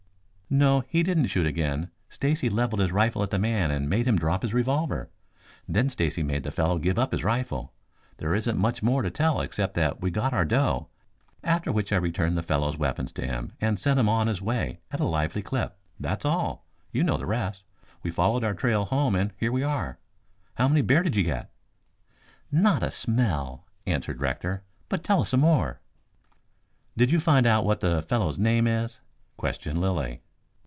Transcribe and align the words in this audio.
"No, 0.53 0.81
he 0.81 1.01
didn't 1.01 1.27
shoot 1.27 1.47
again. 1.47 1.91
Stacy 2.09 2.49
leveled 2.49 2.81
his 2.81 2.91
rifle 2.91 3.23
at 3.23 3.29
the 3.29 3.39
man 3.39 3.71
and 3.71 3.89
made 3.89 4.05
him 4.05 4.17
drop 4.17 4.41
his 4.41 4.53
revolver. 4.53 5.09
Then 5.65 5.87
Stacy 5.87 6.23
made 6.23 6.43
the 6.43 6.51
fellow 6.51 6.77
give 6.77 6.99
up 6.99 7.13
his 7.13 7.23
rifle. 7.23 7.71
There 8.17 8.35
isn't 8.35 8.57
much 8.59 8.83
more 8.83 9.01
to 9.01 9.09
tell 9.09 9.39
except 9.39 9.75
that 9.75 10.01
we 10.01 10.11
got 10.11 10.33
our 10.33 10.43
doe, 10.43 10.89
after 11.41 11.71
which 11.71 11.93
I 11.93 11.95
returned 11.95 12.37
the 12.37 12.41
fellow's 12.43 12.77
weapons 12.77 13.13
to 13.13 13.25
him 13.25 13.53
and 13.61 13.79
sent 13.79 13.97
him 13.97 14.09
on 14.09 14.27
his 14.27 14.41
way 14.41 14.81
at 14.91 14.99
a 14.99 15.05
lively 15.05 15.41
clip. 15.41 15.77
That's 15.97 16.25
all. 16.25 16.65
You 16.91 17.05
know 17.05 17.15
the 17.15 17.25
rest. 17.25 17.63
We 18.03 18.11
followed 18.11 18.43
our 18.43 18.53
trail 18.53 18.83
home 18.83 19.15
and 19.15 19.31
here 19.37 19.53
we 19.53 19.63
are. 19.63 19.99
How 20.55 20.67
many 20.67 20.81
bear 20.81 21.01
did 21.01 21.15
you 21.15 21.23
get?" 21.23 21.49
"Not 22.51 22.83
a 22.83 22.91
smell," 22.91 23.67
answered 23.87 24.19
Rector. 24.19 24.63
"But 24.89 25.01
tell 25.01 25.21
us 25.21 25.29
some 25.29 25.39
more." 25.39 25.79
"Did 26.97 27.09
you 27.09 27.21
find 27.21 27.47
out 27.47 27.63
what 27.63 27.79
the 27.79 28.01
fellow's 28.01 28.37
name 28.37 28.67
is?" 28.67 28.99
questioned 29.37 29.79
Lilly. 29.79 30.19